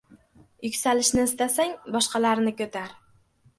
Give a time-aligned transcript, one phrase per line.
[0.67, 2.99] Yuksalishni istasang– boshqalarni ko‘tar!